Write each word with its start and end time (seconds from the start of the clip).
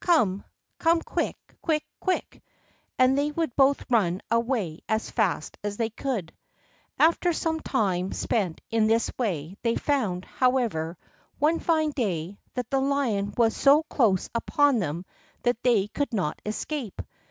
Come; 0.00 0.44
come 0.78 1.00
quick, 1.00 1.38
quick, 1.62 1.82
quick!" 2.00 2.42
And 2.98 3.16
they 3.16 3.30
would 3.30 3.56
both 3.56 3.90
run 3.90 4.20
away 4.30 4.80
as 4.90 5.10
fast 5.10 5.56
as 5.64 5.78
they 5.78 5.88
could. 5.88 6.34
After 6.98 7.32
some 7.32 7.60
time 7.60 8.12
spent 8.12 8.60
in 8.70 8.88
this 8.88 9.10
way, 9.16 9.56
they 9.62 9.76
found, 9.76 10.26
however, 10.26 10.98
one 11.38 11.60
fine 11.60 11.92
day, 11.92 12.38
that 12.52 12.68
the 12.68 12.78
lion 12.82 13.32
was 13.38 13.56
so 13.56 13.84
close 13.84 14.28
upon 14.34 14.80
them 14.80 15.06
that 15.44 15.62
they 15.62 15.88
could 15.88 16.12
not 16.12 16.42
escape. 16.44 17.00